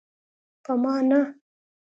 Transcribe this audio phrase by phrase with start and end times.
[0.63, 1.21] په ما نه.